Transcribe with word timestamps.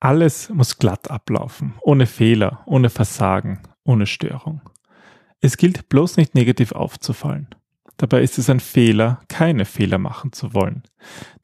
Alles 0.00 0.48
muss 0.48 0.78
glatt 0.78 1.10
ablaufen, 1.10 1.74
ohne 1.82 2.06
Fehler, 2.06 2.62
ohne 2.64 2.88
Versagen, 2.88 3.60
ohne 3.84 4.06
Störung. 4.06 4.62
Es 5.42 5.58
gilt 5.58 5.90
bloß 5.90 6.16
nicht 6.16 6.34
negativ 6.34 6.72
aufzufallen. 6.72 7.48
Dabei 7.98 8.22
ist 8.22 8.38
es 8.38 8.48
ein 8.48 8.60
Fehler, 8.60 9.20
keine 9.28 9.66
Fehler 9.66 9.98
machen 9.98 10.32
zu 10.32 10.54
wollen, 10.54 10.84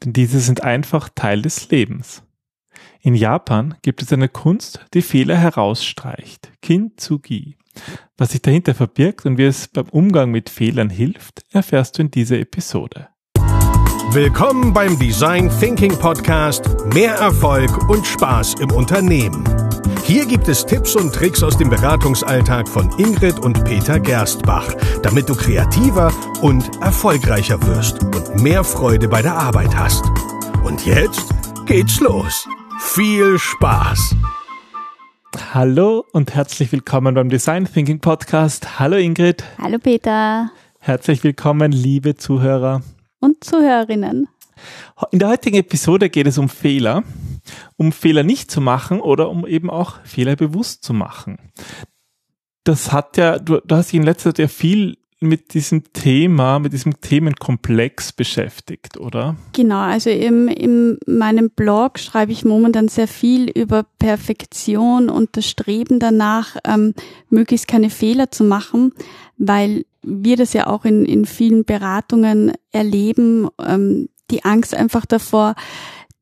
denn 0.03 0.14
diese 0.14 0.40
sind 0.40 0.64
einfach 0.64 1.11
Teil 1.14 1.42
des 1.42 1.71
Lebens. 1.71 2.22
In 3.03 3.14
Japan 3.14 3.74
gibt 3.82 4.00
es 4.00 4.10
eine 4.10 4.30
Kunst, 4.30 4.86
die 4.94 5.02
Fehler 5.02 5.36
herausstreicht, 5.36 6.50
Kintsugi. 6.62 7.58
Was 8.16 8.30
sich 8.30 8.40
dahinter 8.40 8.74
verbirgt 8.74 9.26
und 9.26 9.36
wie 9.36 9.44
es 9.44 9.68
beim 9.68 9.90
Umgang 9.90 10.30
mit 10.30 10.48
Fehlern 10.48 10.88
hilft, 10.88 11.44
erfährst 11.52 11.98
du 11.98 12.02
in 12.02 12.10
dieser 12.10 12.38
Episode. 12.38 13.08
Willkommen 14.17 14.72
beim 14.72 14.98
Design 14.98 15.51
Thinking 15.60 15.94
Podcast 15.98 16.65
Mehr 16.95 17.16
Erfolg 17.16 17.91
und 17.91 18.06
Spaß 18.06 18.55
im 18.60 18.70
Unternehmen. 18.70 19.45
Hier 20.05 20.25
gibt 20.25 20.48
es 20.48 20.65
Tipps 20.65 20.97
und 20.97 21.15
Tricks 21.15 21.42
aus 21.42 21.59
dem 21.59 21.69
Beratungsalltag 21.69 22.66
von 22.66 22.89
Ingrid 22.98 23.39
und 23.39 23.62
Peter 23.66 24.01
Gerstbach, 24.01 24.73
damit 25.02 25.29
du 25.29 25.34
kreativer 25.34 26.11
und 26.41 26.65
erfolgreicher 26.80 27.62
wirst 27.66 28.02
und 28.05 28.42
mehr 28.42 28.65
Freude 28.65 29.06
bei 29.06 29.20
der 29.20 29.34
Arbeit 29.34 29.77
hast. 29.77 30.06
Und 30.64 30.87
jetzt 30.87 31.34
geht's 31.67 32.01
los. 32.01 32.48
Viel 32.78 33.39
Spaß! 33.39 34.17
Hallo 35.53 36.06
und 36.12 36.34
herzlich 36.34 36.73
willkommen 36.73 37.14
beim 37.14 37.28
Design 37.28 37.69
Thinking 37.70 38.01
Podcast. 38.01 38.80
Hallo 38.80 38.97
Ingrid. 38.97 39.45
Hallo 39.59 39.77
Peter. 39.78 40.51
Herzlich 40.78 41.23
willkommen, 41.23 41.70
liebe 41.70 42.14
Zuhörer 42.14 42.80
und 43.27 43.45
Zuhörerinnen. 43.45 44.29
In 45.11 45.19
der 45.19 45.29
heutigen 45.29 45.57
Episode 45.57 46.09
geht 46.09 46.27
es 46.27 46.39
um 46.39 46.48
Fehler, 46.48 47.03
um 47.77 47.93
Fehler 47.93 48.23
nicht 48.23 48.51
zu 48.51 48.61
machen 48.61 49.01
oder 49.01 49.29
um 49.29 49.47
eben 49.47 49.69
auch 49.69 50.01
Fehler 50.05 50.37
bewusst 50.37 50.83
zu 50.84 50.95
machen. 50.95 51.39
Das 52.65 52.92
hat 52.92 53.17
ja, 53.17 53.39
du, 53.39 53.61
du 53.61 53.77
hast 53.77 53.92
dich 53.92 54.00
in 54.00 54.06
letzter 54.06 54.31
Zeit 54.31 54.39
ja 54.39 54.48
viel 54.48 54.97
mit 55.20 55.55
diesem 55.55 55.92
Thema, 55.92 56.59
mit 56.59 56.73
diesem 56.73 57.00
Themenkomplex 57.00 58.12
beschäftigt, 58.12 58.98
oder? 58.98 59.37
Genau, 59.53 59.81
also 59.81 60.11
im, 60.11 60.48
in 60.48 60.98
meinem 61.06 61.50
Blog 61.50 61.98
schreibe 61.98 62.33
ich 62.33 62.45
momentan 62.45 62.89
sehr 62.89 63.09
viel 63.09 63.50
über 63.50 63.87
Perfektion 63.98 65.09
und 65.09 65.37
das 65.37 65.48
Streben 65.48 66.00
danach, 66.00 66.56
ähm, 66.65 66.95
möglichst 67.31 67.67
keine 67.67 67.89
Fehler 67.89 68.31
zu 68.31 68.45
machen, 68.45 68.93
weil 69.39 69.84
wir 70.07 70.37
das 70.37 70.53
ja 70.53 70.69
auch 70.69 70.85
in, 70.85 71.05
in 71.05 71.27
vielen 71.27 71.65
Beratungen 71.65 72.53
erleben, 72.73 73.49
ähm, 73.59 74.09
die 74.31 74.45
Angst 74.45 74.75
einfach 74.75 75.05
davor, 75.05 75.55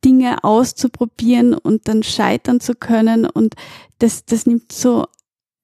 Dinge 0.04 0.44
auszuprobieren 0.44 1.54
und 1.54 1.88
dann 1.88 2.02
scheitern 2.02 2.60
zu 2.60 2.74
können. 2.74 3.26
Und 3.26 3.54
das, 3.98 4.24
das 4.24 4.46
nimmt 4.46 4.72
so 4.72 5.06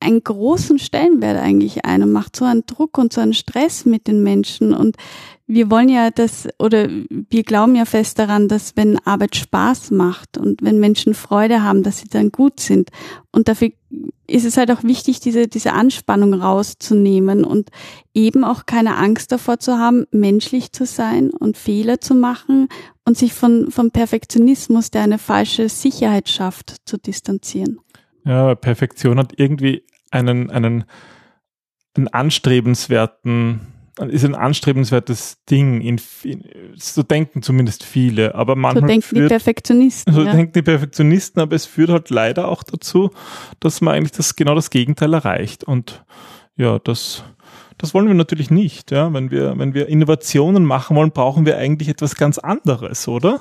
einen 0.01 0.25
großen 0.25 0.79
Stellenwert 0.79 1.39
eigentlich 1.39 1.85
ein 1.85 2.03
und 2.03 2.13
macht 2.13 2.37
so 2.37 2.45
einen 2.47 2.65
Druck 2.65 2.97
und 2.97 3.13
so 3.13 3.21
einen 3.21 3.35
Stress 3.35 3.85
mit 3.85 4.07
den 4.07 4.23
Menschen. 4.23 4.73
Und 4.73 4.97
wir 5.53 5.69
wollen 5.69 5.89
ja 5.89 6.11
das, 6.13 6.49
oder 6.61 6.89
wir 6.89 7.43
glauben 7.43 7.75
ja 7.75 7.85
fest 7.85 8.21
daran, 8.21 8.47
dass 8.47 8.77
wenn 8.77 8.99
Arbeit 9.05 9.35
Spaß 9.35 9.91
macht 9.91 10.39
und 10.39 10.63
wenn 10.63 10.79
Menschen 10.79 11.13
Freude 11.13 11.65
haben, 11.65 11.83
dass 11.83 11.99
sie 11.99 12.09
dann 12.09 12.31
gut 12.31 12.61
sind. 12.61 12.91
Und 13.33 13.49
dafür 13.49 13.71
ist 14.29 14.45
es 14.45 14.57
halt 14.57 14.71
auch 14.71 14.85
wichtig, 14.85 15.19
diese, 15.19 15.49
diese 15.49 15.73
Anspannung 15.73 16.35
rauszunehmen 16.35 17.43
und 17.43 17.71
eben 18.15 18.45
auch 18.45 18.65
keine 18.65 18.97
Angst 18.97 19.33
davor 19.33 19.59
zu 19.59 19.77
haben, 19.77 20.07
menschlich 20.13 20.71
zu 20.71 20.87
sein 20.87 21.31
und 21.31 21.59
Fehler 21.59 22.01
zu 22.01 22.15
machen 22.15 22.69
und 23.05 23.19
sich 23.19 23.35
von, 23.35 23.73
vom 23.73 23.91
Perfektionismus, 23.91 24.93
der 24.93 25.03
eine 25.03 25.19
falsche 25.19 25.69
Sicherheit 25.69 26.29
schafft, 26.29 26.77
zu 26.85 26.97
distanzieren. 26.97 27.81
Ja, 28.25 28.55
Perfektion 28.55 29.19
hat 29.19 29.33
irgendwie 29.37 29.85
einen, 30.13 30.49
einen, 30.49 30.85
einen 31.97 32.07
anstrebenswerten 32.07 33.80
ist 34.09 34.25
ein 34.25 34.35
anstrebenswertes 34.35 35.39
Ding, 35.51 35.81
in, 35.81 36.01
in, 36.23 36.45
so 36.77 37.03
denken 37.03 37.43
zumindest 37.43 37.85
viele, 37.85 38.35
aber 38.35 38.57
manchmal. 38.57 38.83
So 38.83 38.87
denken 38.87 39.03
führt, 39.03 39.25
die 39.25 39.29
Perfektionisten. 39.29 40.15
So 40.15 40.23
ja. 40.23 40.33
denken 40.33 40.53
die 40.53 40.63
Perfektionisten, 40.63 41.43
aber 41.43 41.57
es 41.57 41.67
führt 41.67 41.91
halt 41.91 42.11
leider 42.11 42.49
auch 42.49 42.63
dazu, 42.63 43.11
dass 43.61 43.81
man 43.81 43.95
eigentlich 43.95 44.13
das, 44.13 44.37
genau 44.37 44.55
das 44.55 44.71
Gegenteil 44.71 45.13
erreicht. 45.13 45.65
Und 45.65 46.05
ja, 46.57 46.79
das, 46.79 47.25
das 47.79 47.95
wollen 47.95 48.07
wir 48.07 48.15
natürlich 48.15 48.51
nicht. 48.51 48.91
Ja, 48.91 49.13
wenn 49.13 49.31
wir, 49.31 49.59
wenn 49.59 49.75
wir 49.75 49.89
Innovationen 49.89 50.65
machen 50.65 50.97
wollen, 50.97 51.13
brauchen 51.13 51.45
wir 51.45 51.59
eigentlich 51.59 51.89
etwas 51.89 52.17
ganz 52.17 52.39
anderes, 52.39 53.07
oder? 53.09 53.41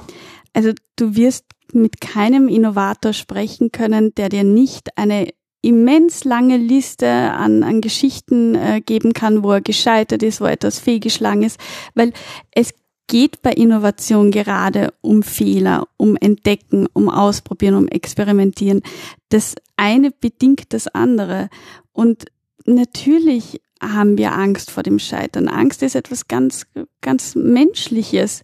Also 0.53 0.71
du 0.95 1.15
wirst 1.15 1.45
mit 1.73 2.01
keinem 2.01 2.47
Innovator 2.47 3.13
sprechen 3.13 3.71
können, 3.71 4.13
der 4.15 4.29
dir 4.29 4.43
nicht 4.43 4.97
eine 4.97 5.29
immens 5.61 6.23
lange 6.23 6.57
Liste 6.57 7.07
an, 7.07 7.63
an 7.63 7.81
Geschichten 7.81 8.55
äh, 8.55 8.81
geben 8.81 9.13
kann, 9.13 9.43
wo 9.43 9.51
er 9.51 9.61
gescheitert 9.61 10.23
ist, 10.23 10.41
wo 10.41 10.45
etwas 10.45 10.79
fehlgeschlagen 10.79 11.43
ist, 11.43 11.59
weil 11.95 12.13
es 12.51 12.73
geht 13.07 13.41
bei 13.41 13.51
Innovation 13.51 14.31
gerade 14.31 14.93
um 15.01 15.23
Fehler, 15.23 15.87
um 15.97 16.15
Entdecken, 16.15 16.87
um 16.93 17.09
Ausprobieren, 17.09 17.75
um 17.75 17.87
Experimentieren. 17.87 18.81
Das 19.29 19.55
eine 19.75 20.11
bedingt 20.11 20.73
das 20.73 20.87
andere. 20.87 21.49
Und 21.91 22.25
natürlich 22.65 23.61
haben 23.81 24.17
wir 24.17 24.33
Angst 24.33 24.71
vor 24.71 24.83
dem 24.83 24.99
Scheitern. 24.99 25.47
Angst 25.47 25.81
ist 25.81 25.95
etwas 25.95 26.27
ganz, 26.27 26.67
ganz 27.01 27.35
Menschliches. 27.35 28.43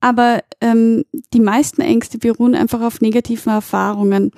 Aber 0.00 0.42
ähm, 0.62 1.04
die 1.34 1.40
meisten 1.40 1.82
Ängste 1.82 2.18
beruhen 2.18 2.54
einfach 2.54 2.80
auf 2.80 3.02
negativen 3.02 3.52
Erfahrungen. 3.52 4.30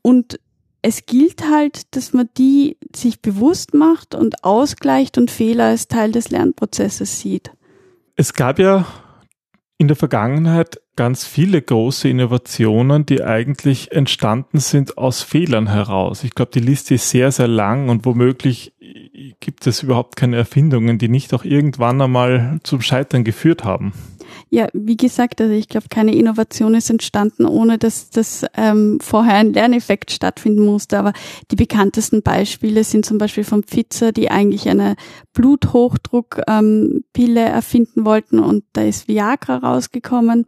Und 0.00 0.38
es 0.82 1.06
gilt 1.06 1.44
halt, 1.48 1.94
dass 1.96 2.12
man 2.12 2.28
die 2.36 2.76
sich 2.94 3.20
bewusst 3.20 3.74
macht 3.74 4.14
und 4.14 4.44
ausgleicht 4.44 5.18
und 5.18 5.30
Fehler 5.30 5.66
als 5.66 5.88
Teil 5.88 6.12
des 6.12 6.30
Lernprozesses 6.30 7.20
sieht. 7.20 7.50
Es 8.16 8.32
gab 8.32 8.58
ja 8.58 8.86
in 9.76 9.88
der 9.88 9.96
Vergangenheit 9.96 10.80
ganz 10.96 11.24
viele 11.24 11.62
große 11.62 12.08
Innovationen, 12.08 13.06
die 13.06 13.22
eigentlich 13.22 13.92
entstanden 13.92 14.58
sind 14.58 14.98
aus 14.98 15.22
Fehlern 15.22 15.68
heraus. 15.68 16.24
Ich 16.24 16.34
glaube, 16.34 16.50
die 16.52 16.60
Liste 16.60 16.94
ist 16.94 17.10
sehr, 17.10 17.30
sehr 17.30 17.46
lang 17.46 17.88
und 17.88 18.04
womöglich 18.04 18.74
gibt 19.38 19.66
es 19.68 19.84
überhaupt 19.84 20.16
keine 20.16 20.36
Erfindungen, 20.36 20.98
die 20.98 21.08
nicht 21.08 21.32
auch 21.34 21.44
irgendwann 21.44 22.02
einmal 22.02 22.58
zum 22.64 22.80
Scheitern 22.80 23.22
geführt 23.22 23.62
haben. 23.62 23.92
Ja, 24.50 24.68
wie 24.72 24.96
gesagt, 24.96 25.40
also 25.40 25.52
ich 25.52 25.68
glaube, 25.68 25.88
keine 25.88 26.14
Innovation 26.14 26.74
ist 26.74 26.90
entstanden, 26.90 27.46
ohne 27.46 27.78
dass 27.78 28.10
das 28.10 28.44
ähm, 28.56 28.98
vorher 29.00 29.34
ein 29.34 29.52
Lerneffekt 29.52 30.10
stattfinden 30.10 30.64
musste. 30.64 30.98
Aber 30.98 31.12
die 31.50 31.56
bekanntesten 31.56 32.22
Beispiele 32.22 32.84
sind 32.84 33.04
zum 33.04 33.18
Beispiel 33.18 33.44
von 33.44 33.62
Pfizer, 33.62 34.12
die 34.12 34.30
eigentlich 34.30 34.68
eine 34.68 34.96
Bluthochdruckpille 35.32 36.44
ähm, 36.48 37.04
erfinden 37.36 38.04
wollten 38.04 38.38
und 38.38 38.64
da 38.72 38.82
ist 38.82 39.08
Viagra 39.08 39.58
rausgekommen 39.58 40.46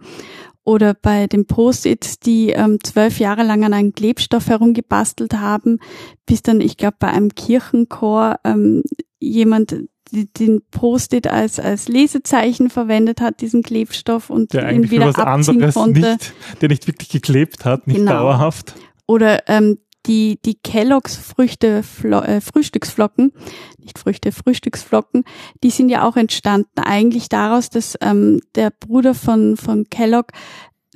oder 0.64 0.94
bei 0.94 1.26
den 1.26 1.46
Post-its, 1.46 2.18
die 2.18 2.50
ähm, 2.50 2.78
zwölf 2.82 3.18
Jahre 3.18 3.42
lang 3.42 3.64
an 3.64 3.72
einem 3.72 3.92
Klebstoff 3.92 4.48
herumgebastelt 4.48 5.34
haben, 5.34 5.78
bis 6.26 6.42
dann, 6.42 6.60
ich 6.60 6.76
glaube, 6.76 6.96
bei 6.98 7.08
einem 7.08 7.34
Kirchenchor 7.34 8.36
ähm, 8.44 8.82
jemand 9.18 9.76
den 10.12 10.62
Post-it 10.70 11.26
als, 11.26 11.58
als 11.58 11.88
Lesezeichen 11.88 12.70
verwendet 12.70 13.20
hat, 13.20 13.40
diesen 13.40 13.62
Klebstoff 13.62 14.30
und 14.30 14.52
der 14.52 14.72
ihn 14.72 14.90
wieder 14.90 15.16
abziehen 15.18 15.72
konnte. 15.72 16.00
Nicht, 16.00 16.34
der 16.60 16.68
nicht 16.68 16.86
wirklich 16.86 17.08
geklebt 17.08 17.64
hat, 17.64 17.86
nicht 17.86 17.96
genau. 17.96 18.12
dauerhaft. 18.12 18.74
Oder 19.06 19.48
ähm, 19.48 19.78
die, 20.06 20.38
die 20.44 20.54
Kelloggs 20.54 21.16
Früchte, 21.16 21.82
äh, 22.04 22.40
Frühstücksflocken, 22.40 23.32
nicht 23.78 23.98
Früchte, 23.98 24.32
Frühstücksflocken, 24.32 25.24
die 25.62 25.70
sind 25.70 25.88
ja 25.88 26.08
auch 26.08 26.16
entstanden 26.16 26.80
eigentlich 26.80 27.28
daraus, 27.28 27.70
dass 27.70 27.98
ähm, 28.00 28.40
der 28.54 28.70
Bruder 28.70 29.14
von, 29.14 29.56
von 29.56 29.84
Kellogg 29.90 30.32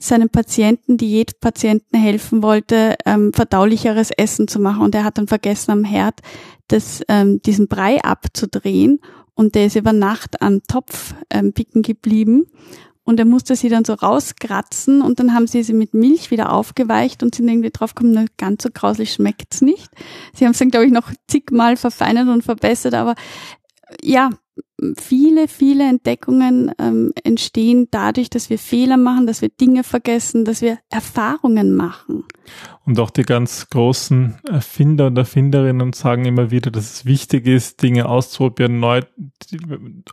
seinen 0.07 0.29
Patienten, 0.29 0.97
Diätpatienten 0.97 1.99
helfen 1.99 2.43
wollte, 2.43 2.97
ähm, 3.05 3.33
verdaulicheres 3.33 4.11
Essen 4.11 4.49
zu 4.49 4.61
machen. 4.61 4.83
Und 4.83 4.95
er 4.95 5.05
hat 5.05 5.19
dann 5.19 5.29
vergessen 5.29 5.71
am 5.71 5.85
Herd 5.85 6.21
das, 6.69 7.03
ähm, 7.09 7.41
diesen 7.43 7.69
Brei 7.69 8.03
abzudrehen 8.03 9.01
und 9.35 9.55
der 9.55 9.67
ist 9.67 9.77
über 9.77 9.93
Nacht 9.93 10.41
am 10.43 10.63
Topf 10.67 11.15
ähm, 11.31 11.53
picken 11.53 11.83
geblieben 11.83 12.47
und 13.05 13.21
er 13.21 13.27
musste 13.27 13.55
sie 13.55 13.69
dann 13.69 13.85
so 13.85 13.93
rauskratzen 13.93 15.03
und 15.03 15.21
dann 15.21 15.35
haben 15.35 15.47
sie 15.47 15.63
sie 15.63 15.75
mit 15.75 15.93
Milch 15.93 16.31
wieder 16.31 16.53
aufgeweicht 16.53 17.23
und 17.23 17.35
sind 17.35 17.49
irgendwie 17.49 17.71
draufgekommen, 17.71 18.29
ganz 18.39 18.63
so 18.63 18.71
grauslich 18.73 19.13
schmeckt's 19.13 19.61
nicht. 19.61 19.91
Sie 20.33 20.45
haben 20.45 20.53
es 20.53 20.59
dann, 20.59 20.71
glaube 20.71 20.87
ich, 20.87 20.93
noch 20.93 21.13
zigmal 21.29 21.77
verfeinert 21.77 22.29
und 22.29 22.43
verbessert, 22.43 22.95
aber 22.95 23.15
ja, 24.03 24.31
viele, 24.99 25.49
viele 25.49 25.89
Entdeckungen 25.89 26.73
ähm, 26.79 27.13
entstehen 27.23 27.89
dadurch, 27.91 28.31
dass 28.31 28.51
wir 28.51 28.59
Fehler 28.59 28.97
machen, 28.97 29.27
dass 29.27 29.43
wir 29.43 29.49
Dinge 29.49 29.85
vergessen, 29.85 30.45
dass 30.45 30.61
wir 30.61 30.79
Erfahrungen 30.91 31.75
machen. 31.75 32.25
Und 32.85 33.01
auch 33.01 33.11
die 33.11 33.23
ganz 33.23 33.69
großen 33.71 34.35
Erfinder 34.47 35.07
und 35.07 35.17
Erfinderinnen 35.17 35.95
sagen 35.95 36.27
immer 36.27 36.51
wieder, 36.51 36.71
dass 36.71 36.93
es 36.93 37.05
wichtig 37.07 37.47
ist, 37.47 37.83
Dinge 37.83 38.07
auszuprobieren, 38.07 38.79
neu, 38.79 39.01
die, 39.51 39.59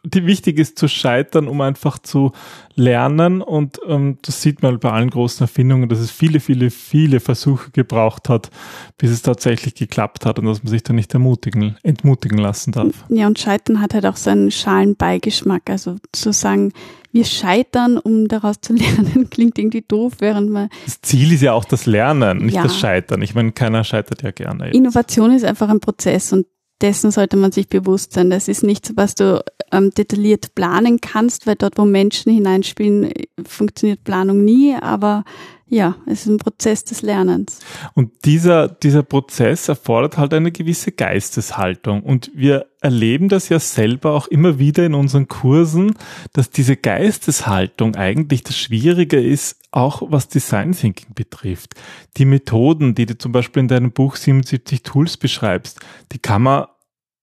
die 0.06 0.26
wichtig 0.26 0.58
ist 0.58 0.80
zu 0.80 0.88
scheitern, 0.88 1.48
um 1.48 1.60
einfach 1.60 2.00
zu 2.00 2.32
lernen. 2.76 3.42
Und 3.42 3.80
ähm, 3.88 4.18
das 4.22 4.42
sieht 4.42 4.62
man 4.62 4.80
bei 4.80 4.92
allen 4.92 5.10
großen 5.10 5.44
Erfindungen, 5.44 5.90
dass 5.90 6.00
es 6.00 6.12
viele, 6.12 6.40
viele, 6.40 6.70
viele 6.70 7.20
Versuche 7.20 7.72
gebraucht 7.72 8.30
hat, 8.30 8.50
bis 8.98 9.12
es 9.12 9.22
tatsächlich 9.22 9.76
geklappt 9.76 10.26
hat 10.26 10.40
und 10.40 10.46
dass 10.46 10.64
man 10.64 10.70
sich 10.72 10.84
da 10.84 10.94
nicht 10.94 11.14
ermutigen, 11.14 11.78
entmutigen 11.84 12.38
lassen 12.38 12.72
darf. 12.72 13.06
Ja, 13.10 13.28
und 13.28 13.40
Scheitern 13.40 13.82
hat 13.82 13.94
halt 13.94 14.06
auch 14.06 14.18
seinen 14.18 14.52
schalen 14.52 14.96
Beigeschmack. 14.96 15.70
Also 15.70 15.98
zu 16.12 16.32
sagen, 16.32 16.74
wir 17.12 17.26
scheitern, 17.26 17.98
um 17.98 18.28
daraus 18.28 18.62
zu 18.62 18.74
lernen, 18.74 19.30
klingt 19.30 19.58
irgendwie 19.58 19.84
doof, 19.88 20.14
während 20.20 20.50
man. 20.50 20.70
Das 20.86 21.02
Ziel 21.02 21.32
ist 21.34 21.42
ja 21.42 21.54
auch 21.54 21.66
das 21.66 21.86
Lernen, 21.86 22.46
nicht 22.46 22.56
ja. 22.56 22.64
das 22.64 22.78
Scheitern. 22.78 23.22
Ich 23.22 23.36
meine, 23.36 23.52
keiner 23.52 23.84
scheitert 23.84 24.22
ja 24.24 24.32
gerne. 24.32 24.68
Jetzt. 24.68 24.76
Innovation 24.76 25.32
ist 25.32 25.44
einfach 25.44 25.70
ein 25.70 25.80
Prozess 25.80 26.32
und 26.34 26.46
dessen 26.82 27.12
sollte 27.12 27.38
man 27.38 27.52
sich 27.52 27.68
bewusst 27.68 28.14
sein. 28.14 28.30
Das 28.30 28.48
ist 28.48 28.64
nichts, 28.64 28.94
was 28.96 29.16
du 29.16 29.44
ähm, 29.72 29.92
detailliert 29.92 30.56
planen 30.56 31.00
kannst, 31.00 31.48
weil 31.48 31.56
dort, 31.56 31.78
wo 31.78 31.86
Menschen 31.86 32.32
hineinspielen, 32.34 33.12
funktioniert 33.46 34.04
Planung 34.04 34.44
nie, 34.44 34.76
aber 34.76 35.24
ja, 35.72 35.96
es 36.06 36.24
ist 36.24 36.26
ein 36.28 36.38
Prozess 36.38 36.84
des 36.84 37.02
Lernens. 37.02 37.60
Und 37.94 38.26
dieser, 38.26 38.68
dieser 38.68 39.04
Prozess 39.04 39.70
erfordert 39.70 40.18
halt 40.18 40.34
eine 40.34 40.52
gewisse 40.52 40.92
Geisteshaltung. 40.92 42.04
Und 42.04 42.30
wir 42.36 42.66
erleben 42.82 43.30
das 43.30 43.48
ja 43.48 43.58
selber 43.58 44.12
auch 44.12 44.28
immer 44.28 44.60
wieder 44.60 44.86
in 44.86 44.94
unseren 44.94 45.30
Kursen, 45.30 45.94
dass 46.34 46.50
diese 46.50 46.76
Geisteshaltung 46.76 47.96
eigentlich 47.96 48.44
das 48.44 48.58
Schwierige 48.58 49.22
ist, 49.22 49.62
auch 49.72 50.02
was 50.10 50.28
Design 50.28 50.74
Thinking 50.74 51.14
betrifft. 51.16 51.76
Die 52.18 52.26
Methoden, 52.26 52.94
die 52.94 53.06
du 53.06 53.18
zum 53.18 53.32
Beispiel 53.32 53.62
in 53.62 53.70
deinem 53.70 53.94
Buch 53.94 54.18
77 54.18 54.84
Tools 54.84 55.16
beschreibst, 55.16 55.80
die 56.12 56.20
kann 56.20 56.42
man 56.42 56.66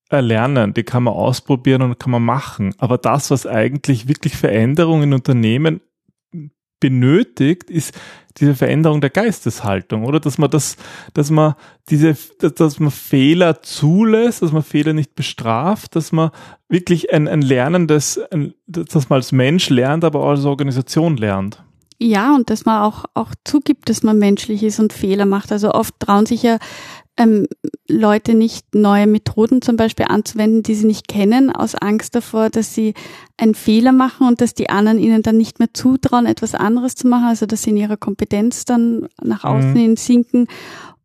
erlernen, 0.09 0.73
die 0.73 0.85
kann 0.85 1.03
man 1.03 1.13
ausprobieren 1.13 1.83
und 1.83 2.01
kann 2.01 2.13
man 2.13 2.25
machen. 2.25 2.75
Aber 2.79 2.97
das, 2.97 3.31
was 3.31 3.47
eigentlich 3.47 4.09
wirklich 4.09 4.39
Veränderungen 4.39 5.03
in 5.03 5.13
Unternehmen 5.13 5.83
benötigt, 6.81 7.71
ist 7.71 7.95
diese 8.39 8.55
Veränderung 8.55 9.01
der 9.01 9.11
Geisteshaltung, 9.11 10.05
oder? 10.05 10.21
Dass 10.21 10.39
man 10.39 10.51
das, 10.51 10.77
dass 11.13 11.31
man 11.31 11.55
diese, 11.91 12.17
dass 12.39 12.79
man 12.79 12.91
Fehler 12.91 13.63
zulässt, 13.63 14.43
dass 14.43 14.53
man 14.53 14.63
Fehler 14.63 14.93
nicht 14.93 15.15
bestraft, 15.15 15.97
dass 15.97 16.13
man 16.13 16.31
wirklich 16.69 17.13
ein, 17.13 17.27
ein 17.27 17.43
Lernen, 17.43 17.87
das, 17.87 18.19
ein, 18.31 18.55
dass 18.67 19.09
man 19.09 19.17
als 19.17 19.33
Mensch 19.33 19.71
lernt, 19.71 20.05
aber 20.05 20.21
auch 20.21 20.31
als 20.31 20.45
Organisation 20.45 21.17
lernt. 21.17 21.63
Ja, 22.01 22.35
und 22.35 22.49
dass 22.49 22.65
man 22.65 22.83
auch, 22.83 23.07
auch 23.15 23.33
zugibt, 23.45 23.89
dass 23.89 24.05
man 24.05 24.19
menschlich 24.19 24.63
ist 24.63 24.79
und 24.79 24.93
Fehler 24.93 25.27
macht. 25.27 25.51
Also 25.51 25.73
oft 25.73 25.99
trauen 25.99 26.27
sich 26.27 26.45
ja 26.45 26.59
ähm, 27.19 27.47
Leute 27.89 28.35
nicht 28.35 28.75
neue 28.75 29.07
Methoden 29.07 29.61
zum 29.61 29.77
Beispiel 29.77 30.07
anzuwenden, 30.09 30.63
die 30.63 30.75
sie 30.75 30.87
nicht 30.87 31.09
kennen, 31.09 31.51
aus 31.51 31.75
Angst 31.75 32.15
davor, 32.15 32.49
dass 32.49 32.75
sie 32.75 32.95
einen 33.37 33.55
Fehler 33.55 33.93
machen 33.93 34.29
und 34.29 34.41
dass 34.41 34.55
die 34.55 34.71
anderen 34.71 34.99
ihnen 34.99 35.23
dann 35.23 35.37
nicht 35.37 35.59
mehr 35.59 35.69
zutrauen, 35.75 36.27
etwas 36.27 36.55
anderes 36.55 36.95
zu 36.95 37.09
machen, 37.09 37.25
also 37.25 37.45
dass 37.45 37.63
sie 37.63 37.71
in 37.71 37.77
ihrer 37.77 37.97
Kompetenz 37.97 38.65
dann 38.65 39.09
nach 39.23 39.45
mhm. 39.45 39.51
außen 39.51 39.75
hin 39.75 39.97
sinken. 39.97 40.47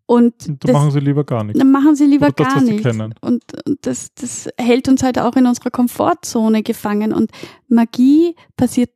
Und 0.06 0.34
das 0.64 0.72
machen 0.72 0.92
sie 0.92 1.00
lieber 1.00 1.24
gar 1.24 1.44
nicht. 1.44 1.60
Dann 1.60 1.72
machen 1.72 1.96
sie 1.96 2.06
lieber 2.06 2.30
das, 2.32 2.48
gar 2.48 2.62
nicht. 2.62 2.86
Und, 2.86 3.44
und 3.66 3.78
das, 3.82 4.14
das 4.14 4.50
hält 4.58 4.88
uns 4.90 5.02
halt 5.02 5.18
auch 5.18 5.36
in 5.36 5.48
unserer 5.48 5.72
Komfortzone 5.72 6.62
gefangen. 6.62 7.14
Und 7.14 7.32
Magie 7.70 8.36
passiert 8.56 8.92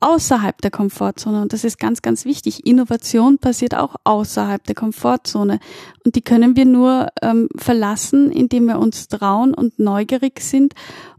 außerhalb 0.00 0.60
der 0.60 0.70
Komfortzone. 0.70 1.42
Und 1.42 1.52
das 1.52 1.64
ist 1.64 1.78
ganz, 1.78 2.02
ganz 2.02 2.24
wichtig. 2.24 2.66
Innovation 2.66 3.38
passiert 3.38 3.74
auch 3.74 3.96
außerhalb 4.04 4.64
der 4.64 4.74
Komfortzone. 4.74 5.60
Und 6.04 6.14
die 6.14 6.22
können 6.22 6.56
wir 6.56 6.64
nur 6.64 7.08
ähm, 7.22 7.48
verlassen, 7.56 8.30
indem 8.30 8.66
wir 8.66 8.78
uns 8.78 9.08
trauen 9.08 9.54
und 9.54 9.78
neugierig 9.78 10.40
sind 10.40 10.74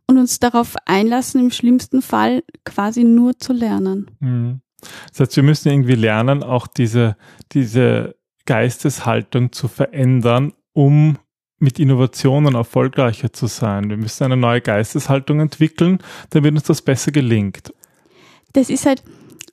und 0.08 0.18
uns 0.18 0.40
darauf 0.40 0.76
einlassen, 0.86 1.42
im 1.42 1.52
schlimmsten 1.52 2.02
Fall 2.02 2.44
quasi 2.66 3.04
nur 3.04 3.38
zu 3.38 3.54
lernen. 3.54 4.10
Mhm. 4.20 4.62
Das 5.12 5.20
heißt, 5.20 5.36
wir 5.36 5.44
müssen 5.44 5.70
irgendwie 5.70 5.96
lernen, 5.96 6.42
auch 6.42 6.66
diese, 6.66 7.18
diese 7.52 8.16
Geisteshaltung 8.46 9.52
zu 9.52 9.68
verändern, 9.68 10.54
um 10.74 11.18
mit 11.60 11.78
Innovationen 11.78 12.56
erfolgreicher 12.56 13.34
zu 13.34 13.48
sein. 13.48 13.90
Wir 13.90 13.98
müssen 13.98 14.24
eine 14.24 14.38
neue 14.38 14.62
Geisteshaltung 14.62 15.42
entwickeln, 15.42 16.00
damit 16.30 16.54
uns 16.54 16.64
das 16.64 16.82
besser 16.82 17.12
gelingt 17.12 17.74
das 18.54 18.70
ist 18.70 18.86
halt, 18.86 19.04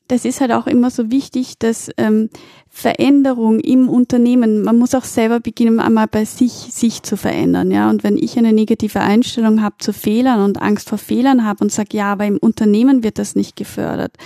das 0.09 0.25
ist 0.25 0.41
halt 0.41 0.53
auch 0.53 0.67
immer 0.67 0.91
so 0.91 1.11
wichtig, 1.11 1.59
dass 1.59 1.91
ähm, 1.97 2.31
Veränderung 2.69 3.59
im 3.61 3.89
Unternehmen, 3.89 4.63
man 4.63 4.79
muss 4.79 4.95
auch 4.95 5.05
selber 5.05 5.41
beginnen, 5.41 5.81
einmal 5.81 6.07
bei 6.07 6.25
sich, 6.25 6.53
sich 6.53 7.03
zu 7.03 7.17
verändern, 7.17 7.71
ja. 7.71 7.89
Und 7.89 8.05
wenn 8.05 8.17
ich 8.17 8.37
eine 8.39 8.53
negative 8.53 9.01
Einstellung 9.01 9.63
habe 9.63 9.77
zu 9.79 9.93
Fehlern 9.93 10.43
und 10.43 10.61
Angst 10.61 10.89
vor 10.89 10.99
Fehlern 10.99 11.45
habe 11.45 11.65
und 11.65 11.73
sage, 11.73 11.97
ja, 11.97 12.13
aber 12.13 12.27
im 12.27 12.37
Unternehmen 12.39 13.03
wird 13.03 13.19
das 13.19 13.35
nicht 13.35 13.57
gefördert, 13.57 14.17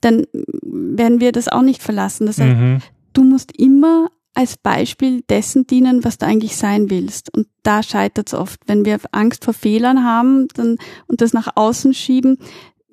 dann 0.00 0.26
werden 0.62 1.20
wir 1.20 1.32
das 1.32 1.48
auch 1.48 1.62
nicht 1.62 1.82
verlassen. 1.82 2.26
Das 2.26 2.38
heißt, 2.38 2.56
mhm. 2.56 2.78
du 3.12 3.22
musst 3.22 3.56
immer 3.56 4.08
als 4.34 4.56
Beispiel 4.56 5.22
dessen 5.28 5.66
dienen, 5.66 6.04
was 6.04 6.18
du 6.18 6.26
eigentlich 6.26 6.56
sein 6.56 6.90
willst. 6.90 7.34
Und 7.36 7.46
da 7.62 7.82
scheitert 7.82 8.28
es 8.28 8.34
oft. 8.34 8.60
Wenn 8.66 8.84
wir 8.84 8.98
Angst 9.12 9.44
vor 9.44 9.54
Fehlern 9.54 10.04
haben 10.04 10.48
dann, 10.54 10.78
und 11.06 11.20
das 11.20 11.32
nach 11.32 11.48
außen 11.54 11.92
schieben, 11.92 12.38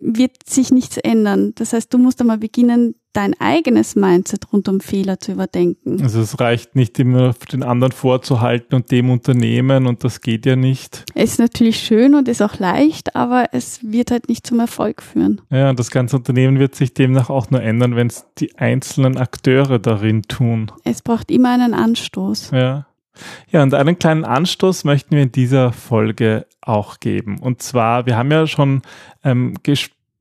wird 0.02 0.48
sich 0.48 0.72
nichts 0.72 0.98
ändern. 0.98 1.54
Das 1.56 1.74
heißt, 1.74 1.94
du 1.94 1.98
musst 1.98 2.22
einmal 2.22 2.38
beginnen, 2.38 2.96
dein 3.14 3.34
eigenes 3.40 3.96
Mindset 3.96 4.54
rund 4.54 4.70
um 4.70 4.80
Fehler 4.82 5.20
zu 5.20 5.32
überdenken. 5.32 6.02
Also 6.02 6.22
es 6.22 6.40
reicht 6.40 6.76
nicht 6.76 7.00
immer 7.00 7.34
den 7.52 7.64
anderen 7.64 7.92
vorzuhalten 7.92 8.76
und 8.76 8.92
dem 8.92 9.10
Unternehmen 9.10 9.88
und 9.88 10.04
das 10.04 10.22
geht 10.22 10.46
ja 10.46 10.56
nicht. 10.56 11.06
Es 11.16 11.32
ist 11.32 11.40
natürlich 11.40 11.80
schön 11.80 12.14
und 12.14 12.28
ist 12.28 12.42
auch 12.42 12.60
leicht, 12.60 13.16
aber 13.16 13.48
es 13.52 13.80
wird 13.84 14.12
halt 14.12 14.30
nicht 14.30 14.46
zum 14.46 14.60
Erfolg 14.60 15.02
führen. 15.02 15.42
Ja, 15.50 15.72
und 15.72 15.80
das 15.80 15.90
ganze 15.90 16.18
Unternehmen 16.18 16.60
wird 16.60 16.76
sich 16.76 16.94
demnach 16.94 17.30
auch 17.30 17.50
nur 17.50 17.62
ändern, 17.62 17.96
wenn 17.96 18.08
es 18.08 18.26
die 18.38 18.56
einzelnen 18.58 19.18
Akteure 19.18 19.80
darin 19.80 20.22
tun. 20.24 20.72
Es 20.84 21.02
braucht 21.02 21.32
immer 21.32 21.52
einen 21.54 21.74
Anstoß. 21.74 22.52
Ja. 22.52 22.86
Ja, 23.52 23.64
und 23.64 23.74
einen 23.74 24.00
kleinen 24.00 24.26
Anstoß 24.26 24.84
möchten 24.84 25.16
wir 25.16 25.24
in 25.24 25.32
dieser 25.32 25.72
Folge 25.72 26.46
auch 26.62 27.00
geben. 27.00 27.40
Und 27.40 27.62
zwar, 27.62 28.06
wir 28.06 28.18
haben 28.18 28.32
ja 28.32 28.48
schon 28.48 28.82
ähm, 29.24 29.56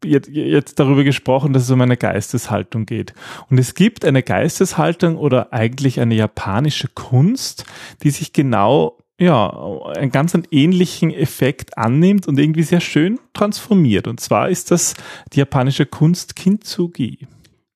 jetzt, 0.05 0.29
jetzt 0.29 0.79
darüber 0.79 1.05
gesprochen, 1.05 1.53
dass 1.53 1.65
es 1.65 1.71
um 1.71 1.81
eine 1.81 1.97
Geisteshaltung 1.97 2.87
geht. 2.87 3.15
Und 3.51 3.59
es 3.59 3.75
gibt 3.75 4.05
eine 4.05 4.23
Geisteshaltung 4.23 5.17
oder 5.17 5.53
eigentlich 5.53 6.01
eine 6.01 6.15
japanische 6.15 6.89
Kunst, 6.89 7.65
die 8.03 8.11
sich 8.11 8.33
genau 8.33 8.99
ja, 9.21 9.53
einen 9.97 10.13
ganz 10.13 10.35
einen 10.35 10.47
ähnlichen 10.53 11.13
Effekt 11.13 11.77
annimmt 11.77 12.29
und 12.29 12.39
irgendwie 12.39 12.63
sehr 12.63 12.81
schön 12.81 13.19
transformiert. 13.35 14.07
Und 14.07 14.21
zwar 14.21 14.49
ist 14.49 14.71
das 14.71 14.95
die 15.33 15.41
japanische 15.41 15.87
Kunst 15.87 16.37
Kintsugi. 16.37 17.27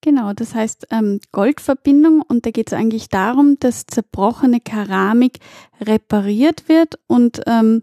Genau, 0.05 0.33
das 0.33 0.53
heißt 0.53 0.89
ähm, 0.91 1.21
Goldverbindung 1.31 2.23
und 2.27 2.45
da 2.45 2.51
geht 2.51 2.67
es 2.67 2.73
eigentlich 2.73 3.09
darum, 3.09 3.57
dass 3.61 3.87
zerbrochene 3.87 4.59
Keramik 4.59 5.39
repariert 5.81 6.69
wird 6.69 6.99
und 7.07 7.41
ähm, 7.47 7.83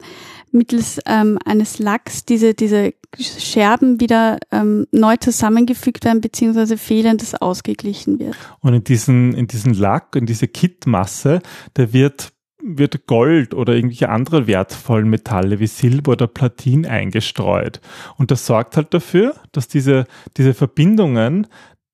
mittels 0.51 0.99
ähm, 1.05 1.39
eines 1.45 1.79
Lacks 1.79 2.25
diese, 2.25 2.53
diese 2.53 2.93
Scherben 3.17 4.01
wieder 4.01 4.37
ähm, 4.51 4.85
neu 4.91 5.15
zusammengefügt 5.15 6.03
werden 6.03 6.19
beziehungsweise 6.19 6.77
fehlendes 6.77 7.35
ausgeglichen 7.35 8.19
wird. 8.19 8.35
Und 8.59 8.73
in 8.73 8.83
diesen, 8.83 9.33
in 9.33 9.47
diesen 9.47 9.73
Lack, 9.73 10.17
in 10.17 10.25
diese 10.25 10.49
Kittmasse, 10.49 11.41
da 11.75 11.93
wird 11.93 12.33
wird 12.61 13.07
Gold 13.07 13.53
oder 13.53 13.73
irgendwelche 13.73 14.09
andere 14.09 14.45
wertvollen 14.45 15.09
Metalle 15.09 15.61
wie 15.61 15.67
Silber 15.67 16.11
oder 16.11 16.27
Platin 16.27 16.85
eingestreut. 16.85 17.79
Und 18.17 18.31
das 18.31 18.45
sorgt 18.45 18.75
halt 18.75 18.93
dafür, 18.93 19.35
dass 19.53 19.69
diese, 19.69 20.07
diese 20.35 20.53
Verbindungen 20.53 21.47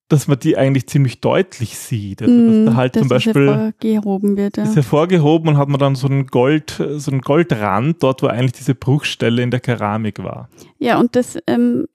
dass 0.07 0.27
man 0.27 0.38
die 0.39 0.55
eigentlich 0.55 0.88
ziemlich 0.88 1.19
deutlich 1.19 1.77
sieht. 1.77 2.21
Also, 2.21 2.33
dass 2.33 2.55
mm, 2.55 2.65
da 2.65 2.74
halt 2.75 2.95
dass 2.95 3.01
zum 3.01 3.09
Beispiel 3.09 3.47
hervorgehoben 3.47 4.38
wird. 4.38 4.57
Ja. 4.57 4.63
Ist 4.63 4.75
hervorgehoben 4.75 5.50
und 5.50 5.57
hat 5.57 5.67
man 5.67 5.79
dann 5.79 5.95
so 5.95 6.07
einen 6.07 6.27
Gold, 6.27 6.81
so 6.97 7.12
einen 7.12 7.21
Goldrand 7.21 8.03
dort, 8.03 8.21
wo 8.21 8.27
eigentlich 8.27 8.53
diese 8.53 8.75
Bruchstelle 8.75 9.41
in 9.41 9.51
der 9.51 9.59
Keramik 9.59 10.24
war. 10.24 10.50
Ja, 10.77 11.00
und 11.00 11.15
das, 11.15 11.38
ähm, 11.47 11.88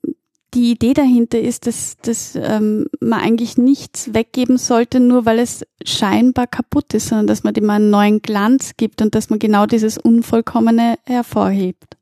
die 0.54 0.72
Idee 0.72 0.94
dahinter 0.94 1.38
ist, 1.38 1.68
dass, 1.68 1.96
dass 2.02 2.34
ähm, 2.34 2.86
man 2.98 3.20
eigentlich 3.20 3.56
nichts 3.56 4.12
weggeben 4.12 4.58
sollte, 4.58 4.98
nur 4.98 5.24
weil 5.24 5.38
es 5.38 5.64
scheinbar 5.84 6.48
kaputt 6.48 6.92
ist, 6.94 7.08
sondern 7.08 7.28
dass 7.28 7.44
man 7.44 7.54
dem 7.54 7.70
einen 7.70 7.90
neuen 7.90 8.20
Glanz 8.22 8.72
gibt 8.76 9.02
und 9.02 9.14
dass 9.14 9.30
man 9.30 9.38
genau 9.38 9.66
dieses 9.66 9.98
Unvollkommene 9.98 10.96
hervorhebt. 11.06 11.96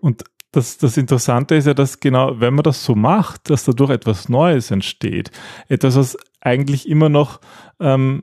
Und 0.00 0.24
das, 0.56 0.78
das 0.78 0.96
Interessante 0.96 1.54
ist 1.54 1.66
ja, 1.66 1.74
dass 1.74 2.00
genau, 2.00 2.40
wenn 2.40 2.54
man 2.54 2.62
das 2.62 2.84
so 2.84 2.94
macht, 2.94 3.50
dass 3.50 3.64
dadurch 3.64 3.90
etwas 3.90 4.28
Neues 4.28 4.70
entsteht. 4.70 5.30
Etwas, 5.68 5.96
was 5.96 6.18
eigentlich 6.40 6.88
immer 6.88 7.08
noch 7.08 7.40
ähm, 7.80 8.22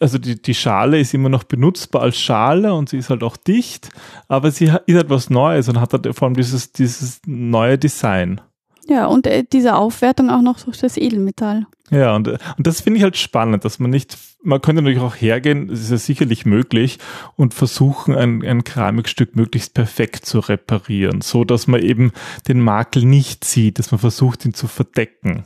also 0.00 0.18
die, 0.18 0.40
die 0.40 0.54
Schale 0.54 0.98
ist 0.98 1.14
immer 1.14 1.28
noch 1.28 1.44
benutzbar 1.44 2.02
als 2.02 2.18
Schale 2.18 2.74
und 2.74 2.88
sie 2.88 2.98
ist 2.98 3.10
halt 3.10 3.22
auch 3.22 3.36
dicht, 3.36 3.88
aber 4.28 4.50
sie 4.50 4.66
ist 4.86 4.96
halt 4.96 5.10
was 5.10 5.30
Neues 5.30 5.68
und 5.68 5.80
hat 5.80 5.92
halt 5.92 6.14
vor 6.14 6.26
allem 6.26 6.36
dieses, 6.36 6.72
dieses 6.72 7.20
neue 7.26 7.78
Design. 7.78 8.40
Ja, 8.88 9.06
und 9.06 9.26
äh, 9.26 9.44
diese 9.50 9.74
Aufwertung 9.74 10.30
auch 10.30 10.42
noch 10.42 10.60
durch 10.60 10.78
das 10.78 10.96
Edelmetall. 10.96 11.66
Ja, 11.90 12.14
und, 12.14 12.28
und 12.28 12.66
das 12.66 12.80
finde 12.80 12.98
ich 12.98 13.02
halt 13.02 13.16
spannend, 13.16 13.64
dass 13.64 13.78
man 13.78 13.90
nicht, 13.90 14.16
man 14.42 14.60
könnte 14.60 14.82
natürlich 14.82 15.00
auch 15.00 15.14
hergehen, 15.14 15.68
das 15.68 15.80
ist 15.80 15.90
ja 15.90 15.98
sicherlich 15.98 16.46
möglich, 16.46 16.98
und 17.36 17.54
versuchen, 17.54 18.14
ein, 18.14 18.44
ein 18.44 18.64
Keramikstück 18.64 19.36
möglichst 19.36 19.74
perfekt 19.74 20.24
zu 20.24 20.40
reparieren, 20.40 21.20
so 21.20 21.44
dass 21.44 21.66
man 21.66 21.80
eben 21.80 22.12
den 22.48 22.60
Makel 22.60 23.04
nicht 23.04 23.44
sieht, 23.44 23.78
dass 23.78 23.90
man 23.90 23.98
versucht, 23.98 24.44
ihn 24.44 24.54
zu 24.54 24.68
verdecken. 24.68 25.44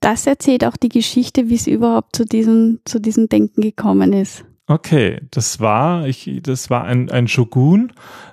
Das 0.00 0.26
erzählt 0.26 0.64
auch 0.64 0.76
die 0.76 0.90
Geschichte, 0.90 1.48
wie 1.48 1.56
es 1.56 1.66
überhaupt 1.66 2.16
zu 2.16 2.24
diesem, 2.24 2.80
zu 2.84 3.00
diesem 3.00 3.28
Denken 3.28 3.62
gekommen 3.62 4.12
ist. 4.12 4.44
Okay, 4.68 5.20
das 5.30 5.60
war, 5.60 6.06
ich, 6.06 6.40
das 6.42 6.70
war 6.70 6.84
ein, 6.84 7.08
ein 7.10 7.28
Shogun 7.28 7.92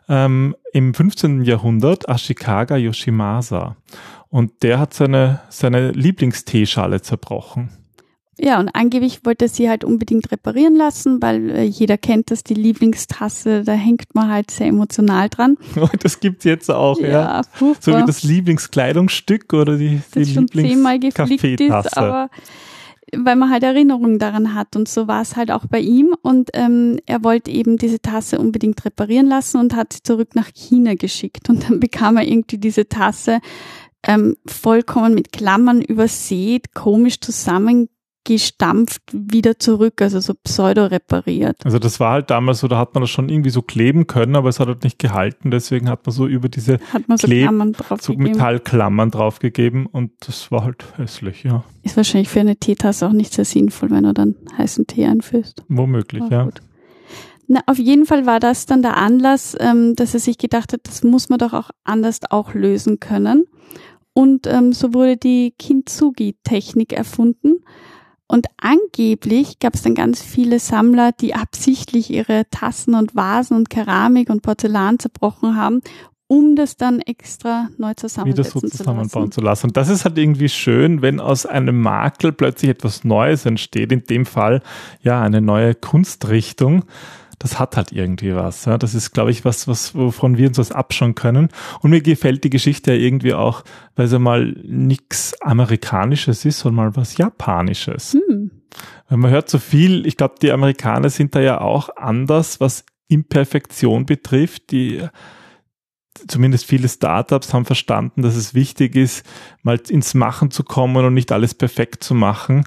ähm, 0.10 0.56
im 0.72 0.94
15. 0.94 1.44
Jahrhundert, 1.44 2.10
Ashikaga 2.10 2.76
Yoshimasa. 2.76 3.78
Und 4.34 4.64
der 4.64 4.80
hat 4.80 4.96
seine, 4.96 5.42
seine 5.50 5.92
Lieblingsteeschale 5.92 7.04
zerbrochen. 7.04 7.70
Ja, 8.40 8.60
und 8.60 8.70
angeblich 8.74 9.24
wollte 9.28 9.46
er 9.46 9.50
sie 9.50 9.70
halt 9.70 9.84
unbedingt 9.84 10.32
reparieren 10.32 10.76
lassen, 10.76 11.22
weil 11.22 11.52
äh, 11.52 11.64
jeder 11.66 12.00
kennt 12.00 12.32
das, 12.32 12.44
die 12.44 12.56
Lieblingstasse, 12.56 13.62
da 13.64 13.74
hängt 13.74 14.16
man 14.16 14.32
halt 14.32 14.50
sehr 14.50 14.66
emotional 14.66 15.30
dran. 15.30 15.56
Oh, 15.80 15.88
das 16.00 16.20
gibt's 16.20 16.46
jetzt 16.46 16.72
auch, 16.72 17.00
ja. 17.00 17.08
ja. 17.10 17.42
So 17.80 17.96
wie 17.96 18.06
das 18.08 18.24
Lieblingskleidungsstück 18.24 19.54
oder 19.54 19.78
die, 19.78 20.02
das 20.16 20.28
die 20.28 20.34
schon 20.34 20.48
zehnmal 20.48 20.98
geflickt 20.98 21.62
ist, 21.62 21.96
aber 21.96 22.32
weil 23.16 23.36
man 23.36 23.50
halt 23.50 23.64
Erinnerungen 23.64 24.20
daran 24.20 24.56
hat. 24.56 24.76
Und 24.76 24.88
so 24.88 25.08
war 25.08 25.22
es 25.22 25.36
halt 25.36 25.52
auch 25.52 25.66
bei 25.68 25.80
ihm. 25.80 26.16
Und 26.22 26.50
ähm, 26.54 27.00
er 27.06 27.24
wollte 27.24 27.52
eben 27.52 27.78
diese 27.78 28.02
Tasse 28.02 28.40
unbedingt 28.40 28.84
reparieren 28.86 29.28
lassen 29.28 29.60
und 29.60 29.76
hat 29.76 29.94
sie 29.94 30.04
zurück 30.04 30.36
nach 30.36 30.50
China 30.54 30.96
geschickt. 30.96 31.50
Und 31.50 31.70
dann 31.70 31.80
bekam 31.80 32.18
er 32.18 32.28
irgendwie 32.28 32.58
diese 32.58 32.88
Tasse 32.88 33.40
ähm, 34.06 34.36
vollkommen 34.46 35.16
mit 35.16 35.32
Klammern 35.32 35.82
übersät, 35.82 36.74
komisch 36.74 37.22
zusammengestampft 37.22 39.02
wieder 39.12 39.60
zurück, 39.60 40.02
also 40.02 40.20
so 40.20 40.34
pseudo 40.34 40.86
repariert. 40.86 41.58
Also 41.64 41.80
das 41.80 42.00
war 42.00 42.12
halt 42.14 42.30
damals 42.30 42.60
so, 42.60 42.68
da 42.68 42.78
hat 42.78 42.94
man 42.94 43.02
das 43.02 43.10
schon 43.10 43.30
irgendwie 43.30 43.50
so 43.50 43.62
kleben 43.62 44.08
können, 44.08 44.36
aber 44.36 44.50
es 44.50 44.60
hat 44.60 44.68
halt 44.68 44.84
nicht 44.84 45.00
gehalten, 45.00 45.52
deswegen 45.52 45.90
hat 45.90 46.06
man 46.06 46.14
so 46.14 46.28
über 46.28 46.50
diese 46.50 46.80
hat 46.92 47.08
man 47.08 47.18
so, 47.18 47.28
Kleb 47.28 47.44
Klammern 47.44 47.76
so 48.00 48.14
Metallklammern 48.14 49.12
draufgegeben 49.12 49.86
und 49.86 50.12
das 50.28 50.52
war 50.52 50.66
halt 50.66 50.84
hässlich, 50.98 51.44
ja. 51.44 51.64
Ist 51.82 51.98
wahrscheinlich 51.98 52.30
für 52.30 52.42
eine 52.42 52.58
Teetasse 52.58 53.08
auch 53.08 53.14
nicht 53.14 53.34
sehr 53.34 53.46
sinnvoll, 53.46 53.90
wenn 53.92 54.04
du 54.04 54.14
dann 54.14 54.36
heißen 54.58 54.86
Tee 54.88 55.06
einführst. 55.06 55.64
Womöglich, 55.70 56.24
ja. 56.30 56.44
Gut. 56.44 56.62
Na, 57.48 57.62
auf 57.68 57.78
jeden 57.78 58.06
Fall 58.06 58.26
war 58.26 58.40
das 58.40 58.66
dann 58.66 58.82
der 58.82 58.98
Anlass, 58.98 59.56
ähm, 59.60 59.96
dass 59.96 60.14
er 60.14 60.20
sich 60.20 60.38
gedacht 60.38 60.74
hat, 60.74 60.82
das 60.84 61.04
muss 61.04 61.30
man 61.30 61.40
doch 61.40 61.54
auch 61.54 61.70
anders 61.84 62.20
auch 62.30 62.54
lösen 62.54 63.00
können. 63.00 63.46
Und 64.14 64.48
ähm, 64.48 64.74
so 64.74 64.94
wurde 64.94 65.18
die 65.18 65.54
Kintsugi-Technik 65.58 66.94
erfunden. 66.94 67.64
Und 68.28 68.48
angeblich 68.58 69.60
gab 69.60 69.76
es 69.76 69.84
dann 69.84 69.96
ganz 69.96 70.22
viele 70.22 70.60
Sammler, 70.60 71.12
die 71.12 71.36
absichtlich 71.36 72.10
ihre 72.10 72.46
Tassen 72.50 72.96
und 72.96 73.16
Vasen 73.16 73.58
und 73.58 73.70
Keramik 73.70 74.30
und 74.30 74.42
Porzellan 74.42 74.98
zerbrochen 74.98 75.56
haben, 75.56 75.82
um 76.28 76.56
das 76.56 76.78
dann 76.78 77.00
extra 77.00 77.70
neu 77.78 77.94
zusammensetzen 77.94 78.62
Wieder 78.62 78.70
so 78.72 78.78
zusammenbauen 78.78 79.10
zu 79.12 79.20
lassen. 79.20 79.32
zu 79.32 79.42
lassen. 79.42 79.68
Und 79.68 79.78
das 79.78 79.90
ist 79.90 80.06
halt 80.06 80.18
irgendwie 80.18 80.50
schön, 80.50 81.02
wenn 81.02 81.20
aus 81.20 81.46
einem 81.46 81.80
Makel 81.80 82.32
plötzlich 82.32 82.72
etwas 82.72 83.04
Neues 83.04 83.46
entsteht, 83.46 83.92
in 83.92 84.04
dem 84.04 84.26
Fall 84.26 84.62
ja 85.02 85.22
eine 85.22 85.42
neue 85.42 85.76
Kunstrichtung 85.76 86.86
das 87.40 87.60
hat 87.60 87.78
halt 87.78 87.92
irgendwie 87.92 88.36
was. 88.36 88.66
Ja. 88.66 88.78
Das 88.78 88.96
ist, 88.96 89.12
glaube 89.12 89.32
ich, 89.32 89.46
was, 89.46 89.68
was, 89.68 89.96
wovon 89.96 90.38
wir 90.38 90.48
uns 90.48 90.58
was 90.58 90.72
abschauen 90.72 91.16
können. 91.16 91.50
Und 91.82 91.90
mir 91.90 92.02
gefällt 92.02 92.44
die 92.44 92.50
Geschichte 92.50 92.94
ja 92.94 93.00
irgendwie 93.00 93.34
auch, 93.34 93.64
weil 93.96 94.08
sie 94.08 94.20
mal 94.20 94.56
nichts 94.64 95.40
Amerikanisches 95.42 96.46
ist, 96.46 96.60
sondern 96.60 96.86
mal 96.86 96.96
was 96.96 97.18
Japanisches. 97.18 98.14
Hm. 98.14 98.52
Weil 99.10 99.18
man 99.18 99.32
hört 99.32 99.50
so 99.50 99.60
viel, 99.60 100.06
ich 100.06 100.18
glaube, 100.18 100.36
die 100.42 100.52
Amerikaner 100.52 101.10
sind 101.10 101.36
da 101.36 101.42
ja 101.42 101.62
auch 101.62 101.90
anders, 101.96 102.60
was 102.60 102.86
Imperfektion 103.08 104.06
betrifft. 104.06 104.72
Die 104.72 105.04
zumindest 106.28 106.66
viele 106.66 106.88
Startups 106.88 107.54
haben 107.54 107.66
verstanden, 107.66 108.22
dass 108.22 108.36
es 108.36 108.54
wichtig 108.54 108.96
ist, 108.96 109.26
mal 109.62 109.80
ins 109.90 110.14
Machen 110.14 110.52
zu 110.52 110.64
kommen 110.64 111.06
und 111.06 111.14
nicht 111.14 111.32
alles 111.32 111.54
perfekt 111.54 112.04
zu 112.04 112.14
machen. 112.14 112.66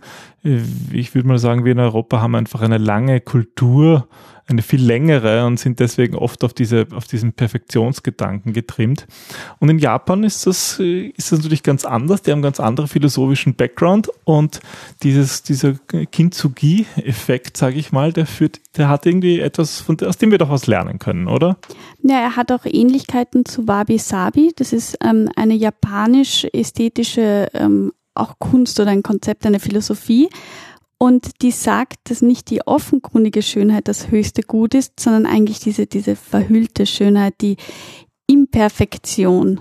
Ich 0.93 1.15
würde 1.15 1.29
mal 1.29 1.39
sagen, 1.39 1.65
wir 1.65 1.73
in 1.73 1.81
Europa 1.81 2.21
haben 2.21 2.35
einfach 2.35 2.61
eine 2.61 2.79
lange 2.79 3.21
Kultur 3.21 4.09
eine 4.49 4.63
viel 4.63 4.81
längere 4.81 5.45
und 5.45 5.59
sind 5.59 5.81
deswegen 5.81 6.15
oft 6.15 6.45
auf 6.45 6.55
diese, 6.55 6.87
auf 6.95 7.07
diesen 7.07 7.33
Perfektionsgedanken 7.33 8.53
getrimmt. 8.53 9.07
Und 9.59 9.69
in 9.71 9.79
Japan 9.79 10.23
ist 10.23 10.47
das, 10.47 10.79
äh, 10.79 11.09
ist 11.17 11.33
das 11.33 11.41
natürlich 11.41 11.65
ganz 11.65 11.85
anders. 11.85 12.23
Die 12.23 12.31
haben 12.31 12.43
ganz 12.43 12.61
andere 12.61 12.87
philosophischen 12.87 13.57
Background 13.57 14.09
und 14.25 14.61
dieses, 15.03 15.43
dieser 15.43 15.75
Kintsugi-Effekt, 15.75 17.57
sage 17.57 17.77
ich 17.77 17.91
mal, 17.91 18.13
der 18.13 18.27
führt, 18.27 18.61
der 18.77 18.89
hat 18.89 19.05
irgendwie 19.05 19.41
etwas, 19.41 19.81
von, 19.81 19.99
aus 20.03 20.19
dem 20.19 20.31
wir 20.31 20.39
doch 20.39 20.51
was 20.51 20.69
lernen 20.69 21.01
können, 21.01 21.27
oder? 21.27 21.57
Ja, 22.03 22.21
er 22.21 22.37
hat 22.37 22.53
auch 22.53 22.65
Ähnlichkeiten 22.65 23.45
zu 23.45 23.67
Wabi 23.67 23.99
Sabi. 23.99 24.53
Das 24.55 24.73
ist 24.73 24.97
ähm, 25.03 25.29
eine 25.35 25.55
japanisch-ästhetische 25.55 27.49
ähm, 27.53 27.91
auch 28.17 28.39
Kunst 28.39 28.79
oder 28.81 28.91
ein 28.91 29.03
Konzept, 29.03 29.47
eine 29.47 29.61
Philosophie. 29.61 30.29
Und 30.99 31.43
die 31.43 31.51
sagt, 31.51 32.11
dass 32.11 32.23
nicht 32.23 32.49
die 32.51 32.67
offenkundige 32.67 33.43
Schönheit 33.43 33.87
das 33.87 34.11
höchste 34.11 34.43
Gut 34.43 34.75
ist, 34.75 34.99
sondern 34.99 35.27
eigentlich 35.27 35.61
diese, 35.61 35.87
diese 35.87 36.17
verhüllte 36.17 36.87
Schönheit, 36.87 37.35
die 37.43 37.57
Imperfektion. 38.27 39.61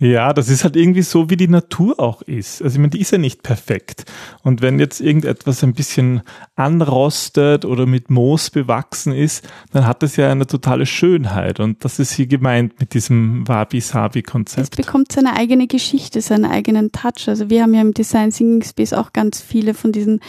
Ja, 0.00 0.32
das 0.32 0.48
ist 0.48 0.64
halt 0.64 0.76
irgendwie 0.76 1.02
so, 1.02 1.28
wie 1.28 1.36
die 1.36 1.46
Natur 1.46 2.00
auch 2.00 2.22
ist. 2.22 2.62
Also 2.62 2.76
ich 2.76 2.78
meine, 2.78 2.88
die 2.88 3.02
ist 3.02 3.12
ja 3.12 3.18
nicht 3.18 3.42
perfekt. 3.42 4.06
Und 4.42 4.62
wenn 4.62 4.78
jetzt 4.78 5.02
irgendetwas 5.02 5.62
ein 5.62 5.74
bisschen 5.74 6.22
anrostet 6.56 7.66
oder 7.66 7.84
mit 7.84 8.08
Moos 8.08 8.48
bewachsen 8.48 9.12
ist, 9.12 9.46
dann 9.72 9.86
hat 9.86 10.02
das 10.02 10.16
ja 10.16 10.30
eine 10.30 10.46
totale 10.46 10.86
Schönheit. 10.86 11.60
Und 11.60 11.84
das 11.84 11.98
ist 11.98 12.12
hier 12.12 12.26
gemeint 12.26 12.80
mit 12.80 12.94
diesem 12.94 13.46
Wabi-Sabi-Konzept. 13.46 14.72
Es 14.72 14.86
bekommt 14.86 15.12
seine 15.12 15.36
eigene 15.36 15.66
Geschichte, 15.66 16.22
seinen 16.22 16.46
eigenen 16.46 16.92
Touch. 16.92 17.28
Also 17.28 17.50
wir 17.50 17.62
haben 17.62 17.74
ja 17.74 17.82
im 17.82 17.92
Design 17.92 18.30
Singing 18.30 18.62
Space 18.62 18.94
auch 18.94 19.12
ganz 19.12 19.42
viele 19.42 19.74
von 19.74 19.92
diesen 19.92 20.20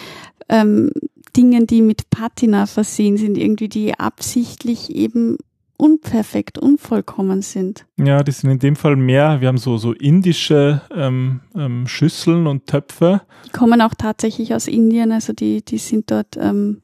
ähm, 0.49 0.91
Dingen, 1.37 1.65
die 1.65 1.81
mit 1.81 2.09
Patina 2.09 2.65
versehen 2.65 3.15
sind, 3.15 3.37
irgendwie 3.37 3.69
die 3.69 3.97
absichtlich 3.97 4.93
eben 4.93 5.37
unperfekt, 5.81 6.59
unvollkommen 6.59 7.41
sind. 7.41 7.87
Ja, 7.97 8.21
die 8.21 8.31
sind 8.31 8.51
in 8.51 8.59
dem 8.59 8.75
Fall 8.75 8.95
mehr, 8.95 9.41
wir 9.41 9.47
haben 9.47 9.57
so, 9.57 9.77
so 9.77 9.93
indische 9.93 10.81
ähm, 10.95 11.41
ähm, 11.55 11.87
Schüsseln 11.87 12.45
und 12.45 12.67
Töpfe. 12.67 13.21
Die 13.47 13.49
kommen 13.49 13.81
auch 13.81 13.95
tatsächlich 13.97 14.53
aus 14.53 14.67
Indien, 14.67 15.11
also 15.11 15.33
die, 15.33 15.65
die 15.65 15.79
sind 15.79 16.11
dort, 16.11 16.37
ähm, 16.37 16.81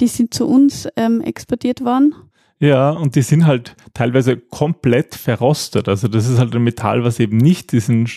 die 0.00 0.06
sind 0.06 0.32
zu 0.32 0.46
uns 0.46 0.88
ähm, 0.96 1.20
exportiert 1.20 1.84
worden. 1.84 2.14
Ja, 2.62 2.90
und 2.90 3.16
die 3.16 3.22
sind 3.22 3.44
halt 3.44 3.74
teilweise 3.92 4.36
komplett 4.36 5.16
verrostet. 5.16 5.88
Also 5.88 6.06
das 6.06 6.28
ist 6.28 6.38
halt 6.38 6.54
ein 6.54 6.62
Metall, 6.62 7.02
was 7.02 7.18
eben 7.18 7.36
nicht 7.38 7.72
diesen 7.72 8.08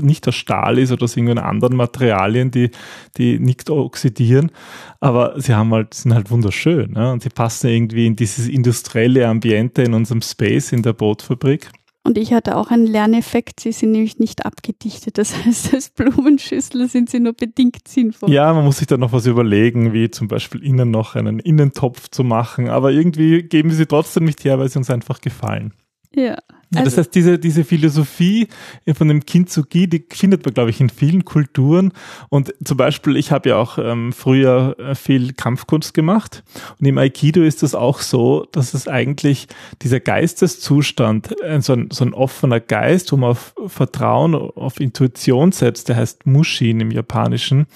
nicht 0.00 0.26
aus 0.26 0.34
Stahl 0.34 0.80
ist 0.80 0.90
oder 0.90 1.04
aus 1.04 1.16
irgendwelchen 1.16 1.48
anderen 1.48 1.76
Materialien, 1.76 2.50
die, 2.50 2.72
die 3.16 3.38
nicht 3.38 3.70
oxidieren. 3.70 4.50
Aber 4.98 5.40
sie 5.40 5.54
haben 5.54 5.72
halt, 5.72 5.94
sind 5.94 6.14
halt 6.14 6.32
wunderschön. 6.32 6.94
Ne? 6.94 7.12
Und 7.12 7.22
sie 7.22 7.28
passen 7.28 7.68
irgendwie 7.68 8.08
in 8.08 8.16
dieses 8.16 8.48
industrielle 8.48 9.28
Ambiente 9.28 9.82
in 9.82 9.94
unserem 9.94 10.20
Space 10.20 10.72
in 10.72 10.82
der 10.82 10.94
Bootfabrik. 10.94 11.70
Und 12.04 12.18
ich 12.18 12.32
hatte 12.32 12.56
auch 12.56 12.70
einen 12.70 12.86
Lerneffekt, 12.86 13.60
sie 13.60 13.70
sind 13.70 13.92
nämlich 13.92 14.18
nicht 14.18 14.44
abgedichtet. 14.44 15.18
Das 15.18 15.36
heißt, 15.44 15.72
als 15.74 15.90
Blumenschüssel 15.90 16.88
sind 16.88 17.10
sie 17.10 17.20
nur 17.20 17.32
bedingt 17.32 17.86
sinnvoll. 17.86 18.30
Ja, 18.30 18.52
man 18.52 18.64
muss 18.64 18.78
sich 18.78 18.88
da 18.88 18.96
noch 18.96 19.12
was 19.12 19.26
überlegen, 19.26 19.92
wie 19.92 20.10
zum 20.10 20.28
Beispiel 20.28 20.62
innen 20.64 20.90
noch 20.90 21.14
einen 21.14 21.38
Innentopf 21.38 22.08
zu 22.08 22.24
machen. 22.24 22.68
Aber 22.68 22.90
irgendwie 22.90 23.42
geben 23.42 23.70
sie 23.70 23.86
trotzdem 23.86 24.24
nicht 24.24 24.44
her, 24.44 24.58
weil 24.58 24.68
sie 24.68 24.78
uns 24.78 24.90
einfach 24.90 25.20
gefallen. 25.20 25.74
Ja. 26.14 26.36
Also 26.74 26.84
das 26.84 26.98
heißt, 26.98 27.14
diese, 27.14 27.38
diese 27.38 27.64
Philosophie 27.64 28.48
von 28.94 29.08
dem 29.08 29.26
Kintsugi, 29.26 29.88
die 29.88 30.04
findet 30.10 30.44
man, 30.44 30.54
glaube 30.54 30.70
ich, 30.70 30.80
in 30.80 30.88
vielen 30.88 31.24
Kulturen. 31.24 31.92
Und 32.30 32.54
zum 32.64 32.76
Beispiel, 32.76 33.16
ich 33.16 33.30
habe 33.30 33.50
ja 33.50 33.56
auch 33.56 33.78
ähm, 33.78 34.12
früher 34.12 34.76
äh, 34.78 34.94
viel 34.94 35.34
Kampfkunst 35.34 35.92
gemacht. 35.92 36.42
Und 36.80 36.86
im 36.86 36.96
Aikido 36.96 37.42
ist 37.42 37.62
das 37.62 37.74
auch 37.74 38.00
so, 38.00 38.46
dass 38.52 38.72
es 38.72 38.88
eigentlich 38.88 39.48
dieser 39.82 40.00
Geisteszustand, 40.00 41.40
äh, 41.42 41.60
so, 41.60 41.74
ein, 41.74 41.88
so 41.92 42.04
ein 42.04 42.14
offener 42.14 42.60
Geist, 42.60 43.12
wo 43.12 43.16
man 43.16 43.30
auf 43.30 43.54
Vertrauen, 43.66 44.34
auf 44.34 44.80
Intuition 44.80 45.52
setzt, 45.52 45.88
der 45.90 45.96
heißt 45.96 46.26
Mushin 46.26 46.80
im 46.80 46.90
Japanischen. 46.90 47.66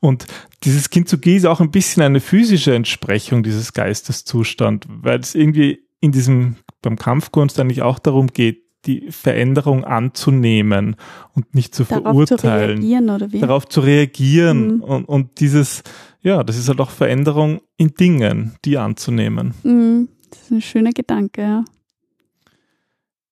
Und 0.00 0.26
dieses 0.64 0.90
Kintsugi 0.90 1.36
ist 1.36 1.46
auch 1.46 1.60
ein 1.60 1.70
bisschen 1.70 2.02
eine 2.02 2.20
physische 2.20 2.74
Entsprechung 2.74 3.42
dieses 3.42 3.72
Geisteszustand, 3.72 4.86
weil 4.88 5.20
es 5.20 5.34
irgendwie 5.34 5.80
in 6.00 6.12
diesem 6.12 6.56
beim 6.82 6.96
Kampfkunst 6.96 7.58
eigentlich 7.58 7.82
auch 7.82 7.98
darum 7.98 8.26
geht, 8.28 8.62
die 8.84 9.12
Veränderung 9.12 9.84
anzunehmen 9.84 10.96
und 11.34 11.54
nicht 11.54 11.72
zu 11.74 11.84
Darauf 11.84 12.02
verurteilen. 12.02 12.38
zu 12.38 12.82
reagieren 12.82 13.10
oder 13.10 13.32
wie? 13.32 13.38
Darauf 13.38 13.68
zu 13.68 13.80
reagieren 13.80 14.76
Mhm. 14.76 14.80
und, 14.82 15.04
und 15.04 15.40
dieses, 15.40 15.84
ja, 16.20 16.42
das 16.42 16.56
ist 16.58 16.68
halt 16.68 16.80
auch 16.80 16.90
Veränderung 16.90 17.60
in 17.76 17.94
Dingen, 17.94 18.56
die 18.64 18.78
anzunehmen. 18.78 19.54
Mhm. 19.62 20.08
Das 20.30 20.42
ist 20.42 20.50
ein 20.50 20.62
schöner 20.62 20.90
Gedanke, 20.90 21.42
ja. 21.42 21.64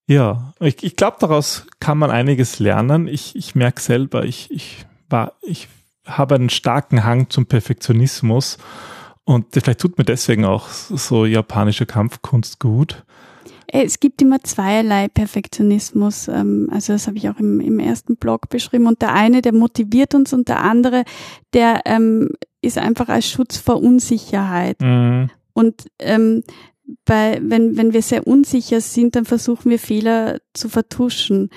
Ja, 0.06 0.54
ich, 0.60 0.82
ich 0.82 0.96
glaube, 0.96 1.18
daraus 1.20 1.66
kann 1.78 1.96
man 1.98 2.10
einiges 2.10 2.58
lernen. 2.58 3.06
Ich, 3.06 3.36
ich 3.36 3.54
merke 3.54 3.80
selber, 3.80 4.24
ich, 4.24 4.50
ich 4.50 4.84
war, 5.08 5.34
ich 5.42 5.68
habe 6.04 6.34
einen 6.34 6.50
starken 6.50 7.04
Hang 7.04 7.30
zum 7.30 7.46
Perfektionismus 7.46 8.58
und 9.24 9.46
vielleicht 9.52 9.80
tut 9.80 9.98
mir 9.98 10.04
deswegen 10.04 10.44
auch 10.44 10.68
so 10.68 11.24
japanische 11.26 11.86
Kampfkunst 11.86 12.58
gut. 12.58 13.04
Äh, 13.72 13.84
Es 13.84 14.00
gibt 14.00 14.20
immer 14.22 14.42
zweierlei 14.42 15.08
Perfektionismus. 15.08 16.28
ähm, 16.28 16.68
Also 16.70 16.92
das 16.92 17.06
habe 17.06 17.18
ich 17.18 17.28
auch 17.28 17.38
im, 17.38 17.60
im 17.60 17.78
ersten 17.78 18.16
Blog 18.16 18.48
beschrieben. 18.48 18.86
Und 18.86 19.02
der 19.02 19.14
eine, 19.14 19.42
der 19.42 19.54
motiviert 19.54 20.14
uns 20.14 20.32
und 20.32 20.48
der 20.48 20.62
andere, 20.62 21.04
der 21.52 21.82
ähm, 21.84 22.30
ist 22.62 22.78
einfach 22.78 23.08
als 23.08 23.28
Schutz 23.28 23.56
vor 23.56 23.82
Unsicherheit. 23.82 24.80
Mhm. 24.80 25.30
Und 25.52 25.86
ähm, 25.98 26.42
bei, 27.04 27.40
wenn, 27.42 27.76
wenn 27.76 27.92
wir 27.92 28.02
sehr 28.02 28.26
unsicher 28.26 28.80
sind, 28.80 29.14
dann 29.14 29.24
versuchen 29.24 29.70
wir 29.70 29.78
Fehler 29.78 30.38
zu 30.54 30.68
vertuschen. 30.68 31.50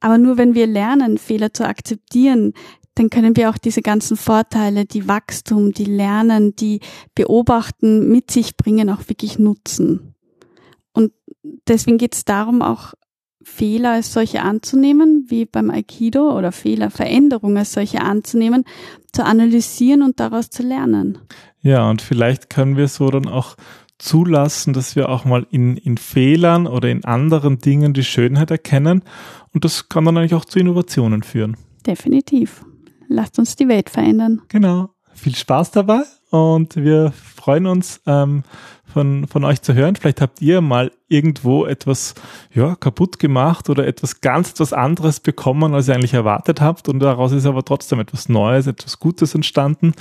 Aber 0.00 0.18
nur 0.18 0.38
wenn 0.38 0.54
wir 0.54 0.66
lernen, 0.66 1.18
Fehler 1.18 1.52
zu 1.52 1.66
akzeptieren, 1.66 2.52
dann 2.94 3.10
können 3.10 3.36
wir 3.36 3.50
auch 3.50 3.58
diese 3.58 3.82
ganzen 3.82 4.16
Vorteile, 4.16 4.84
die 4.84 5.06
Wachstum, 5.06 5.72
die 5.72 5.84
Lernen, 5.84 6.56
die 6.56 6.80
Beobachten 7.14 8.10
mit 8.10 8.30
sich 8.30 8.56
bringen, 8.56 8.90
auch 8.90 9.08
wirklich 9.08 9.38
nutzen. 9.38 10.14
Deswegen 11.42 11.98
geht 11.98 12.14
es 12.14 12.24
darum, 12.24 12.62
auch 12.62 12.94
Fehler 13.42 13.92
als 13.92 14.12
solche 14.12 14.42
anzunehmen, 14.42 15.26
wie 15.28 15.44
beim 15.44 15.70
Aikido 15.70 16.36
oder 16.36 16.52
Fehlerveränderungen 16.52 17.56
als 17.56 17.72
solche 17.72 18.02
anzunehmen, 18.02 18.64
zu 19.12 19.24
analysieren 19.24 20.02
und 20.02 20.20
daraus 20.20 20.50
zu 20.50 20.62
lernen. 20.62 21.18
Ja, 21.60 21.88
und 21.88 22.02
vielleicht 22.02 22.50
können 22.50 22.76
wir 22.76 22.88
so 22.88 23.10
dann 23.10 23.28
auch 23.28 23.56
zulassen, 23.98 24.72
dass 24.72 24.96
wir 24.96 25.08
auch 25.08 25.24
mal 25.24 25.46
in, 25.50 25.76
in 25.76 25.98
Fehlern 25.98 26.66
oder 26.66 26.88
in 26.88 27.04
anderen 27.04 27.58
Dingen 27.58 27.94
die 27.94 28.04
Schönheit 28.04 28.50
erkennen. 28.50 29.02
Und 29.52 29.64
das 29.64 29.88
kann 29.88 30.04
dann 30.04 30.16
eigentlich 30.16 30.34
auch 30.34 30.44
zu 30.44 30.58
Innovationen 30.58 31.22
führen. 31.22 31.56
Definitiv. 31.86 32.64
Lasst 33.08 33.38
uns 33.38 33.56
die 33.56 33.68
Welt 33.68 33.90
verändern. 33.90 34.42
Genau. 34.48 34.90
Viel 35.14 35.34
Spaß 35.34 35.72
dabei 35.72 36.02
und 36.30 36.76
wir 36.76 37.12
freuen 37.12 37.66
uns, 37.66 38.00
ähm, 38.06 38.44
von, 38.92 39.26
von 39.26 39.44
euch 39.44 39.62
zu 39.62 39.74
hören. 39.74 39.96
Vielleicht 39.96 40.20
habt 40.20 40.40
ihr 40.40 40.60
mal 40.60 40.90
irgendwo 41.08 41.64
etwas 41.66 42.14
ja, 42.54 42.74
kaputt 42.76 43.18
gemacht 43.18 43.70
oder 43.70 43.86
etwas 43.86 44.20
ganz 44.20 44.50
etwas 44.50 44.72
anderes 44.72 45.20
bekommen, 45.20 45.74
als 45.74 45.88
ihr 45.88 45.94
eigentlich 45.94 46.14
erwartet 46.14 46.60
habt. 46.60 46.88
Und 46.88 47.00
daraus 47.00 47.32
ist 47.32 47.46
aber 47.46 47.64
trotzdem 47.64 48.00
etwas 48.00 48.28
Neues, 48.28 48.66
etwas 48.66 48.98
Gutes 48.98 49.34
entstanden. 49.34 49.92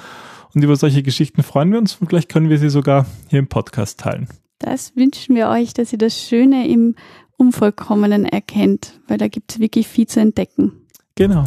Und 0.53 0.63
über 0.63 0.75
solche 0.75 1.03
Geschichten 1.03 1.43
freuen 1.43 1.71
wir 1.71 1.79
uns 1.79 1.95
und 1.95 2.07
vielleicht 2.07 2.29
können 2.29 2.49
wir 2.49 2.57
sie 2.57 2.69
sogar 2.69 3.05
hier 3.29 3.39
im 3.39 3.47
Podcast 3.47 3.99
teilen. 3.99 4.27
Das 4.59 4.95
wünschen 4.95 5.35
wir 5.35 5.49
euch, 5.49 5.73
dass 5.73 5.91
ihr 5.91 5.99
das 5.99 6.19
Schöne 6.19 6.67
im 6.67 6.95
Unvollkommenen 7.37 8.25
erkennt, 8.25 8.99
weil 9.07 9.19
da 9.19 9.27
gibt 9.27 9.51
es 9.51 9.59
wirklich 9.59 9.87
viel 9.87 10.07
zu 10.07 10.19
entdecken. 10.19 10.71
Genau. 11.17 11.43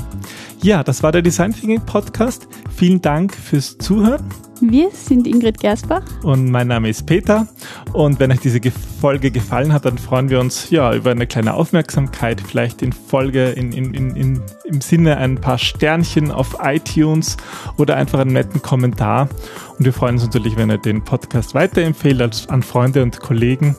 Ja, 0.63 0.83
das 0.85 1.03
war 1.03 1.13
der 1.13 1.23
Design 1.23 1.55
Thinking 1.55 1.81
Podcast. 1.87 2.49
Vielen 2.77 3.01
Dank 3.01 3.33
fürs 3.35 3.79
Zuhören. 3.79 4.23
Wir 4.61 4.91
sind 4.91 5.27
Ingrid 5.27 5.59
Gersbach. 5.59 6.03
Und 6.23 6.51
mein 6.51 6.69
Name 6.69 6.91
ist 6.91 7.07
Peter. 7.07 7.47
Und 7.95 8.21
wenn 8.21 8.31
euch 8.31 8.41
diese 8.41 8.61
Ge- 8.61 8.73
Folge 9.01 9.31
gefallen 9.31 9.73
hat, 9.73 9.87
dann 9.87 9.97
freuen 9.97 10.29
wir 10.29 10.39
uns 10.39 10.69
ja 10.69 10.93
über 10.95 11.13
eine 11.13 11.27
kleine 11.27 11.55
Aufmerksamkeit. 11.55 12.43
Vielleicht 12.43 12.83
in 12.83 12.93
Folge, 12.93 13.51
in, 13.53 13.73
in, 13.73 13.95
in, 13.95 14.17
in, 14.17 14.43
im 14.65 14.81
Sinne 14.83 15.17
ein 15.17 15.37
paar 15.41 15.57
Sternchen 15.57 16.31
auf 16.31 16.59
iTunes 16.63 17.39
oder 17.79 17.97
einfach 17.97 18.19
einen 18.19 18.35
netten 18.35 18.61
Kommentar. 18.61 19.31
Und 19.79 19.85
wir 19.87 19.95
freuen 19.95 20.17
uns 20.17 20.25
natürlich, 20.25 20.57
wenn 20.59 20.71
ihr 20.71 20.77
den 20.79 21.03
Podcast 21.05 21.55
weiterempfehlt 21.55 22.21
als 22.21 22.47
an 22.51 22.63
Freunde 22.63 23.03
und 23.03 23.19
Kollegen. 23.21 23.77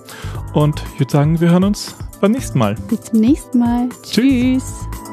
Und 0.54 0.82
ich 0.96 1.02
würde 1.02 1.12
sagen, 1.12 1.40
wir 1.42 1.52
hören 1.52 1.66
uns 1.66 1.96
beim 2.22 2.32
nächsten 2.32 2.58
Mal. 2.58 2.74
Bis 2.90 3.02
zum 3.02 3.20
nächsten 3.20 3.60
Mal. 3.60 3.90
Tschüss. 4.02 4.64
Tschüss. 4.64 5.11